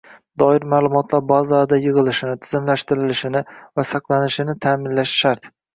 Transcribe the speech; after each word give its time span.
doir 0.43 0.63
ma’lumotlar 0.71 1.21
bazalarida 1.33 1.79
yig‘ilishini, 1.85 2.41
tizimlashtirilishini 2.47 3.47
va 3.61 3.89
saqlanishini 3.95 4.61
ta’minlashi 4.69 5.25
shart. 5.25 5.55